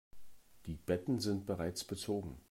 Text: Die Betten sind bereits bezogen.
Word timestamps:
Die 0.65 0.73
Betten 0.77 1.19
sind 1.19 1.45
bereits 1.45 1.83
bezogen. 1.83 2.39